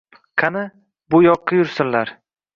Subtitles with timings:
[0.43, 0.63] Qani,
[1.15, 2.15] bu yoqqa yursinlar